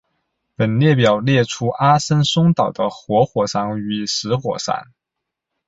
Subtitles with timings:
[0.55, 4.87] 本列表列出阿森松岛的活火山与死火山。